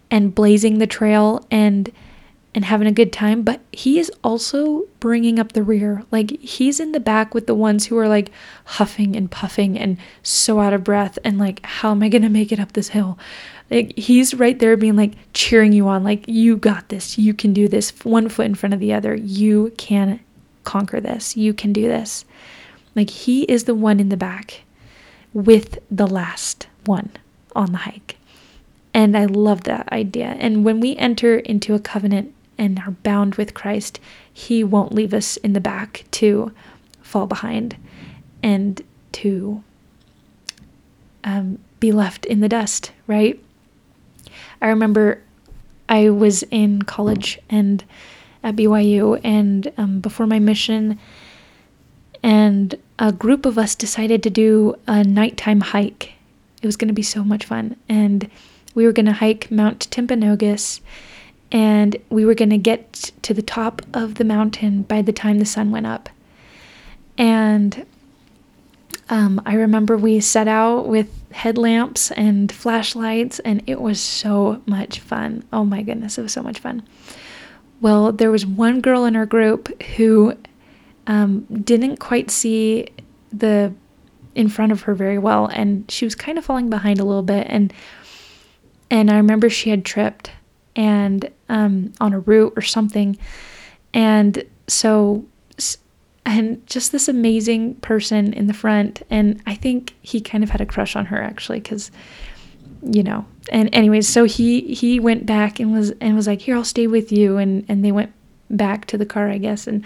[0.09, 1.91] and blazing the trail and
[2.55, 6.03] and having a good time, but he is also bringing up the rear.
[6.11, 8.31] Like he's in the back with the ones who are like
[8.65, 12.29] huffing and puffing and so out of breath and like how am I going to
[12.29, 13.17] make it up this hill?
[13.71, 17.17] Like he's right there being like cheering you on like you got this.
[17.17, 17.91] You can do this.
[18.03, 19.15] One foot in front of the other.
[19.15, 20.19] You can
[20.63, 21.35] conquer this.
[21.35, 22.25] You can do this.
[22.95, 24.61] Like he is the one in the back
[25.33, 27.09] with the last one
[27.55, 28.17] on the hike.
[28.93, 30.35] And I love that idea.
[30.39, 33.99] And when we enter into a covenant and are bound with Christ,
[34.31, 36.51] he won't leave us in the back to
[37.01, 37.75] fall behind
[38.41, 38.81] and
[39.13, 39.63] to
[41.23, 43.39] um, be left in the dust, right?
[44.61, 45.21] I remember
[45.89, 47.83] I was in college and
[48.43, 50.99] at BYU, and um, before my mission,
[52.21, 56.13] and a group of us decided to do a nighttime hike.
[56.61, 57.75] It was going to be so much fun.
[57.89, 58.29] And
[58.75, 60.81] we were going to hike Mount Timpanogos
[61.53, 65.37] and we were going to get to the top of the mountain by the time
[65.37, 66.09] the sun went up.
[67.15, 67.85] And
[69.09, 74.99] um, I remember we set out with headlamps and flashlights, and it was so much
[74.99, 75.43] fun.
[75.53, 76.81] Oh my goodness, it was so much fun.
[77.81, 80.35] Well, there was one girl in our group who
[81.05, 82.87] um, didn't quite see
[83.31, 83.73] the
[84.33, 87.21] in front of her very well, and she was kind of falling behind a little
[87.21, 87.45] bit.
[87.47, 87.71] And
[88.89, 90.31] and I remember she had tripped
[90.75, 93.17] and um, on a root or something,
[93.93, 95.25] and so
[96.25, 99.03] and just this amazing person in the front.
[99.09, 101.91] And I think he kind of had a crush on her actually, because
[102.81, 103.25] you know.
[103.51, 106.87] And anyways, so he he went back and was and was like, "Here, I'll stay
[106.87, 108.13] with you," and and they went
[108.49, 109.83] back to the car, I guess, and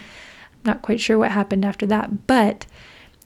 [0.66, 2.66] not quite sure what happened after that, but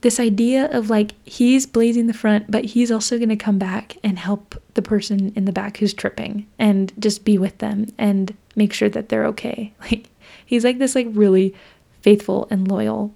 [0.02, 3.96] this idea of like he's blazing the front, but he's also going to come back
[4.02, 8.36] and help the person in the back who's tripping and just be with them and
[8.56, 9.72] make sure that they're okay.
[9.80, 10.08] Like
[10.44, 11.54] he's like this like really
[12.00, 13.12] faithful and loyal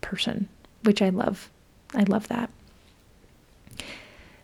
[0.00, 0.48] person,
[0.82, 1.50] which I love.
[1.94, 2.50] I love that.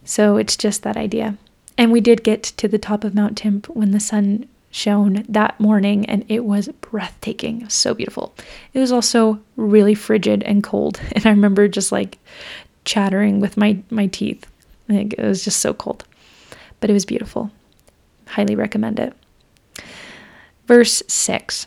[0.04, 1.36] So it's just that idea.
[1.76, 5.58] And we did get to the top of Mount Timp when the sun shone that
[5.60, 7.60] morning and it was breathtaking.
[7.60, 8.34] It was so beautiful.
[8.72, 11.00] It was also really frigid and cold.
[11.12, 12.18] And I remember just like
[12.84, 14.46] chattering with my, my teeth.
[14.88, 16.04] Like, it was just so cold.
[16.84, 17.50] But it was beautiful.
[18.26, 19.14] Highly recommend it.
[20.66, 21.66] Verse 6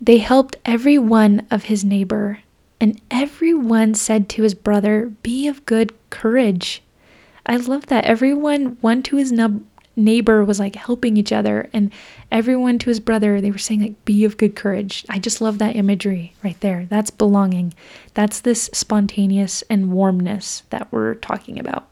[0.00, 2.40] They helped every one of his neighbor,
[2.80, 6.82] and everyone said to his brother, Be of good courage.
[7.46, 8.04] I love that.
[8.04, 9.62] Everyone, one to his nub-
[9.94, 11.92] neighbor, was like helping each other, and
[12.32, 15.06] everyone to his brother, they were saying, like, Be of good courage.
[15.08, 16.88] I just love that imagery right there.
[16.90, 17.74] That's belonging.
[18.14, 21.86] That's this spontaneous and warmness that we're talking about.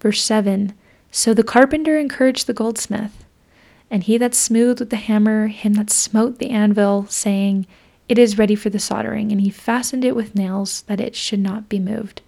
[0.00, 0.74] Verse 7
[1.10, 3.24] So the carpenter encouraged the goldsmith
[3.90, 7.66] and he that smoothed with the hammer, him that smote the anvil, saying,
[8.08, 9.32] It is ready for the soldering.
[9.32, 12.20] And he fastened it with nails, that it should not be moved.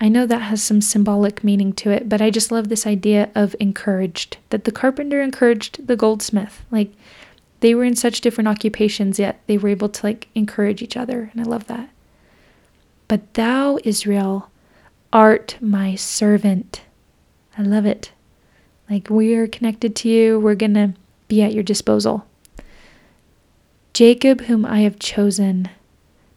[0.00, 3.30] I know that has some symbolic meaning to it, but I just love this idea
[3.34, 6.64] of encouraged, that the carpenter encouraged the goldsmith.
[6.70, 6.92] Like,
[7.60, 11.30] they were in such different occupations, yet they were able to, like, encourage each other.
[11.32, 11.88] And I love that.
[13.08, 14.50] But thou, Israel,
[15.14, 16.82] art my servant.
[17.56, 18.10] I love it.
[18.90, 20.94] Like we are connected to you, we're going to
[21.28, 22.26] be at your disposal.
[23.94, 25.68] Jacob, whom I have chosen,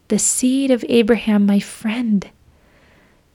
[0.06, 2.30] the seed of Abraham, my friend.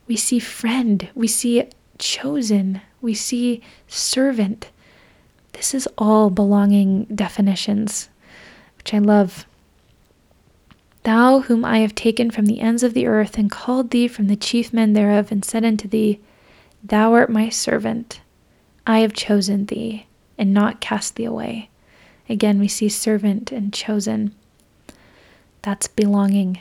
[0.07, 4.71] We see friend, we see chosen, we see servant.
[5.51, 8.09] This is all belonging definitions,
[8.77, 9.45] which I love.
[11.03, 14.27] Thou, whom I have taken from the ends of the earth, and called thee from
[14.27, 16.19] the chief men thereof, and said unto thee,
[16.83, 18.21] Thou art my servant,
[18.87, 21.69] I have chosen thee and not cast thee away.
[22.29, 24.33] Again, we see servant and chosen.
[25.61, 26.59] That's belonging.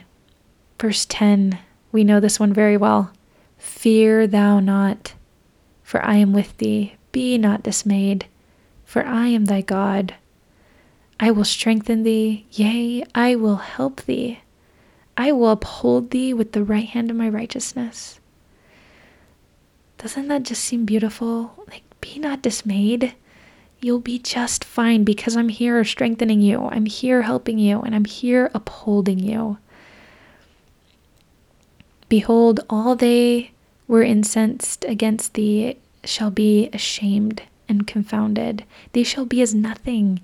[0.79, 1.59] Verse 10,
[1.93, 3.13] we know this one very well.
[3.59, 5.15] Fear thou not,
[5.83, 6.95] for I am with thee.
[7.13, 8.27] Be not dismayed,
[8.85, 10.15] for I am thy God.
[11.23, 14.41] I will strengthen thee, yea, I will help thee.
[15.17, 18.19] I will uphold thee with the right hand of my righteousness.
[19.99, 21.65] Doesn't that just seem beautiful?
[21.69, 23.15] Like, be not dismayed.
[23.81, 26.67] You'll be just fine because I'm here strengthening you.
[26.67, 29.59] I'm here helping you, and I'm here upholding you.
[32.09, 33.53] Behold, all they
[33.87, 38.65] were incensed against thee shall be ashamed and confounded.
[38.93, 40.21] They shall be as nothing,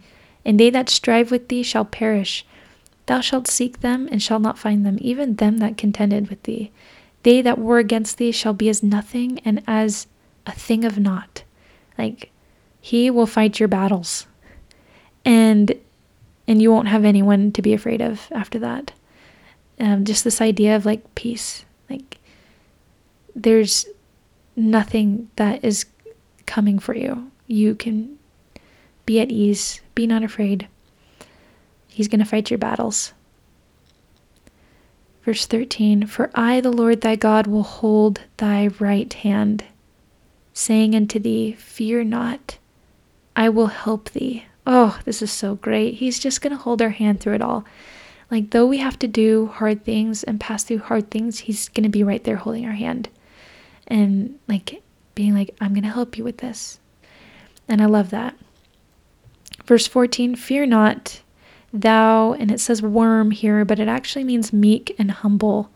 [0.48, 2.46] and they that strive with thee shall perish.
[3.04, 6.72] Thou shalt seek them and shalt not find them, even them that contended with thee.
[7.22, 10.06] They that war against thee shall be as nothing and as
[10.46, 11.42] a thing of naught.
[11.98, 12.30] Like
[12.80, 14.26] he will fight your battles.
[15.22, 15.74] And
[16.46, 18.92] and you won't have anyone to be afraid of after that.
[19.78, 21.66] Um, just this idea of like peace.
[21.90, 22.16] Like
[23.36, 23.84] there's
[24.56, 25.84] nothing that is
[26.46, 27.30] coming for you.
[27.46, 28.17] You can
[29.08, 30.68] be at ease, be not afraid.
[31.86, 33.14] He's going to fight your battles.
[35.24, 39.64] Verse 13 For I, the Lord thy God, will hold thy right hand
[40.52, 42.58] saying unto thee, Fear not,
[43.34, 44.44] I will help thee.
[44.66, 45.94] Oh, this is so great.
[45.94, 47.64] He's just going to hold our hand through it all.
[48.30, 51.84] Like, though we have to do hard things and pass through hard things, He's going
[51.84, 53.08] to be right there holding our hand
[53.86, 54.82] and, like,
[55.14, 56.78] being like, I'm going to help you with this.
[57.66, 58.36] And I love that.
[59.68, 61.20] Verse 14 Fear not,
[61.74, 65.68] thou, and it says worm here, but it actually means meek and humble.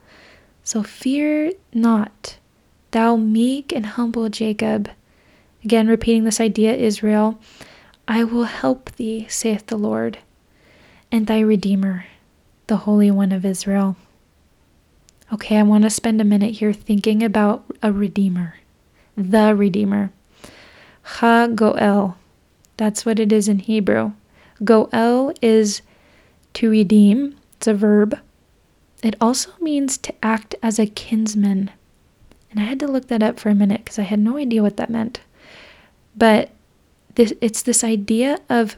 [0.64, 2.38] So fear not,
[2.93, 4.88] Thou meek and humble Jacob.
[5.62, 7.38] Again, repeating this idea, Israel,
[8.09, 10.20] I will help thee, saith the Lord,
[11.11, 12.07] and thy Redeemer,
[12.68, 13.97] the Holy One of Israel.
[15.30, 18.55] Okay, I want to spend a minute here thinking about a Redeemer,
[19.18, 20.12] the Redeemer.
[21.03, 22.16] Ha Goel.
[22.83, 24.11] That's what it is in Hebrew.
[24.64, 25.83] Goel is
[26.55, 28.18] to redeem, it's a verb.
[29.05, 31.70] It also means to act as a kinsman
[32.53, 34.62] and I had to look that up for a minute because I had no idea
[34.62, 35.20] what that meant.
[36.14, 36.51] But
[37.14, 38.76] this, it's this idea of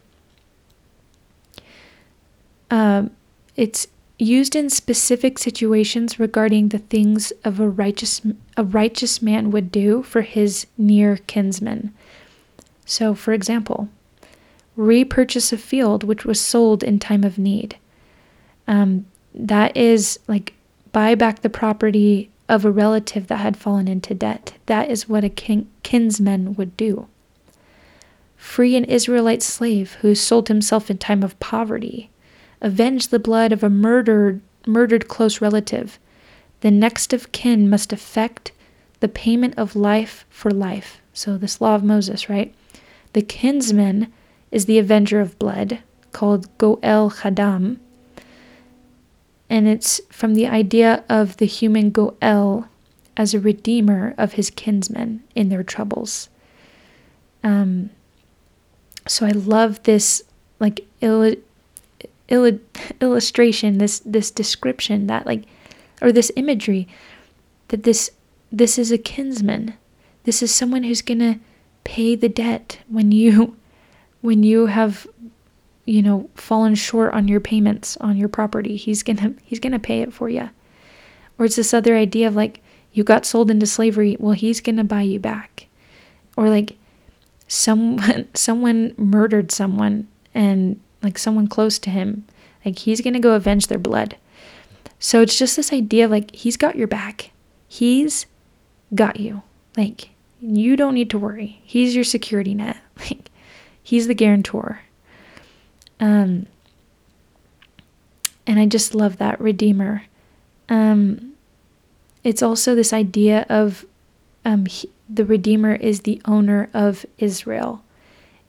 [2.70, 3.10] um,
[3.56, 8.20] it's used in specific situations regarding the things of a righteous
[8.56, 11.92] a righteous man would do for his near kinsman.
[12.86, 13.88] So, for example,
[14.76, 17.76] repurchase a field which was sold in time of need.
[18.66, 20.54] Um, that is like
[20.92, 24.54] buy back the property of a relative that had fallen into debt.
[24.66, 27.08] That is what a kin- kinsman would do.
[28.36, 32.10] Free an Israelite slave who sold himself in time of poverty.
[32.60, 35.98] Avenge the blood of a murdered, murdered close relative.
[36.60, 38.52] The next of kin must effect
[39.00, 41.00] the payment of life for life.
[41.12, 42.54] So, this law of Moses, right?
[43.12, 44.12] The kinsman
[44.54, 45.80] is the avenger of blood,
[46.12, 47.78] called Goel Chadam.
[49.50, 52.68] And it's from the idea of the human Goel
[53.16, 56.28] as a redeemer of his kinsmen in their troubles.
[57.42, 57.90] Um,
[59.08, 60.22] so I love this
[60.60, 61.36] like il-
[62.28, 62.60] il-
[63.00, 65.44] illustration, this this description that like,
[66.00, 66.86] or this imagery
[67.68, 68.10] that this
[68.52, 69.74] this is a kinsman.
[70.22, 71.40] This is someone who's gonna
[71.82, 73.56] pay the debt when you
[74.24, 75.06] when you have
[75.84, 80.00] you know fallen short on your payments on your property he's gonna he's gonna pay
[80.00, 80.48] it for you
[81.38, 82.62] or it's this other idea of like
[82.92, 85.66] you got sold into slavery well he's gonna buy you back.
[86.36, 86.76] Or like
[87.48, 92.24] someone someone murdered someone and like someone close to him
[92.64, 94.16] like he's gonna go avenge their blood.
[94.98, 97.32] So it's just this idea of like he's got your back.
[97.68, 98.26] He's
[98.94, 99.42] got you.
[99.76, 100.10] Like
[100.40, 101.60] you don't need to worry.
[101.64, 102.78] He's your security net.
[103.00, 103.28] Like
[103.84, 104.80] he's the guarantor.
[106.00, 106.46] Um
[108.46, 110.02] and i just love that redeemer.
[110.68, 111.34] Um
[112.24, 113.84] it's also this idea of
[114.44, 117.84] um he, the redeemer is the owner of israel.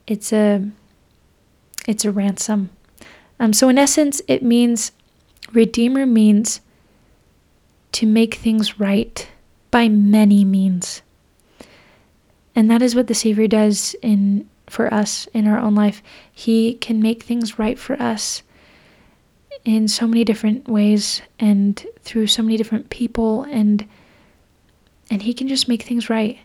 [0.08, 0.68] It's a
[1.86, 2.70] it's a ransom.
[3.38, 4.90] Um so in essence it means
[5.52, 6.60] redeemer means
[7.92, 9.28] to make things right
[9.70, 11.02] by many means.
[12.54, 16.02] And that is what the savior does in for us in our own life.
[16.32, 18.42] He can make things right for us
[19.64, 23.86] in so many different ways and through so many different people and
[25.10, 26.38] and he can just make things right.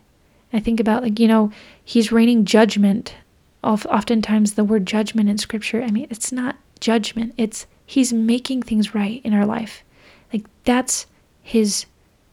[0.54, 1.52] I think about like, you know,
[1.84, 3.16] he's raining judgment.
[3.64, 7.34] Oftentimes the word judgment in scripture, I mean, it's not judgment.
[7.38, 9.84] It's he's making things right in our life.
[10.32, 11.08] Like that's
[11.42, 11.86] his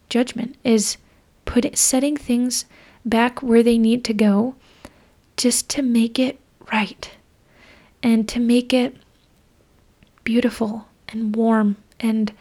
[0.08, 0.96] judgment is
[1.44, 2.64] put setting things
[3.04, 4.54] back where they need to go
[5.38, 6.38] just to make it
[6.70, 7.12] right
[8.02, 8.94] and to make it
[10.24, 12.32] beautiful and warm and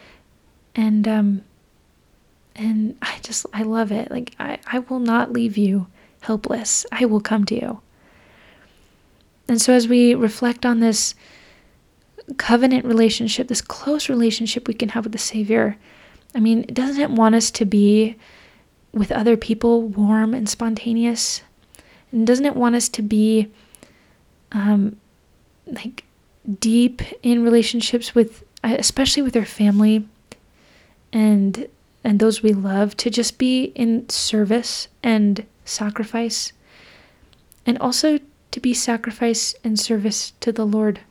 [0.76, 1.42] and um
[2.56, 4.12] and I just I love it.
[4.12, 5.88] Like I I will not leave you
[6.22, 6.86] helpless.
[6.92, 7.82] I will come to you.
[9.48, 11.16] And so as we reflect on this
[12.38, 15.78] covenant relationship, this close relationship we can have with the Savior,
[16.36, 18.18] I mean, doesn't it want us to be
[18.92, 21.44] with other people warm and spontaneous?
[22.12, 23.52] And doesn't it want us to be
[24.52, 24.98] um,
[25.66, 26.04] like
[26.60, 30.08] deep in relationships with, especially with our family
[31.12, 31.68] and
[32.04, 36.54] and those we love, to just be in service and sacrifice,
[37.66, 38.20] and also
[38.52, 41.02] to be sacrifice and service to the Lord.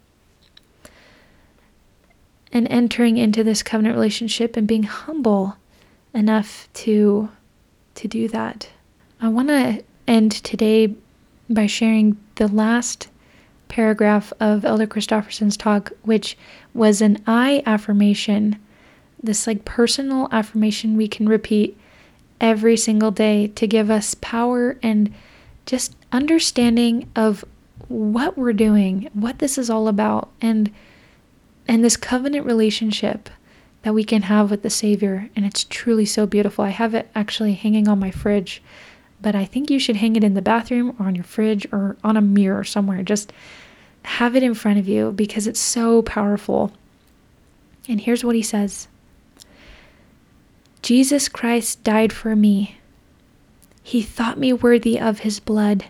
[2.50, 5.56] And entering into this covenant relationship and being humble
[6.14, 7.28] enough to
[7.96, 8.70] to do that.
[9.20, 10.94] I want to end today
[11.48, 13.08] by sharing the last
[13.68, 16.36] paragraph of Elder Christofferson's talk, which
[16.74, 18.58] was an I affirmation,
[19.22, 21.76] this like personal affirmation we can repeat
[22.40, 25.12] every single day to give us power and
[25.64, 27.44] just understanding of
[27.88, 30.72] what we're doing, what this is all about, and
[31.68, 33.28] and this covenant relationship
[33.82, 35.28] that we can have with the Savior.
[35.34, 36.64] And it's truly so beautiful.
[36.64, 38.62] I have it actually hanging on my fridge
[39.20, 41.96] but I think you should hang it in the bathroom or on your fridge or
[42.04, 43.02] on a mirror somewhere.
[43.02, 43.32] Just
[44.02, 46.72] have it in front of you because it's so powerful.
[47.88, 48.88] And here's what he says
[50.82, 52.76] Jesus Christ died for me.
[53.82, 55.86] He thought me worthy of his blood.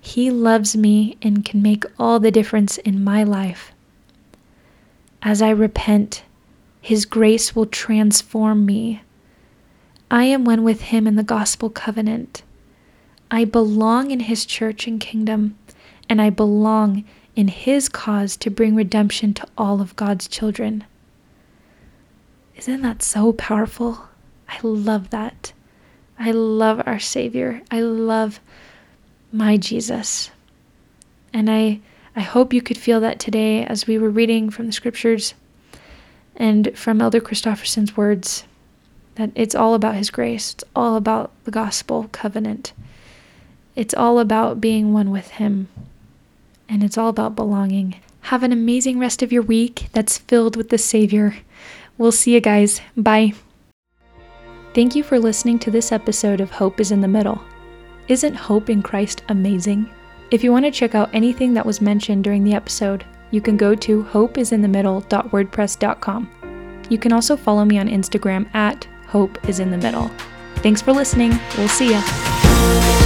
[0.00, 3.72] He loves me and can make all the difference in my life.
[5.22, 6.22] As I repent,
[6.80, 9.02] his grace will transform me
[10.10, 12.42] I am one with him in the gospel covenant.
[13.30, 15.58] I belong in his church and kingdom,
[16.08, 17.04] and I belong
[17.36, 20.84] in his cause to bring redemption to all of God's children.
[22.56, 24.08] Isn't that so powerful?
[24.48, 25.52] I love that.
[26.18, 27.62] I love our Savior.
[27.70, 28.40] I love
[29.30, 30.30] my Jesus.
[31.34, 31.80] And I,
[32.16, 35.34] I hope you could feel that today as we were reading from the scriptures
[36.34, 38.44] and from Elder Christofferson's words
[39.18, 42.72] that it's all about His grace, it's all about the gospel covenant,
[43.76, 45.68] it's all about being one with Him,
[46.68, 47.96] and it's all about belonging.
[48.22, 51.36] Have an amazing rest of your week that's filled with the Savior.
[51.96, 52.80] We'll see you guys.
[52.96, 53.32] Bye.
[54.74, 57.42] Thank you for listening to this episode of Hope is in the Middle.
[58.06, 59.90] Isn't hope in Christ amazing?
[60.30, 63.56] If you want to check out anything that was mentioned during the episode, you can
[63.56, 66.30] go to hopeisinthemiddle.wordpress.com.
[66.90, 70.08] You can also follow me on Instagram at hope is in the middle.
[70.56, 71.38] Thanks for listening.
[71.56, 72.97] We'll see ya.